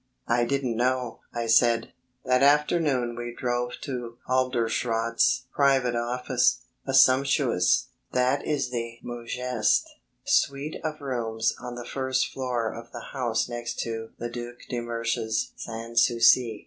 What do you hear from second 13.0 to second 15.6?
house next to the Duc de Mersch's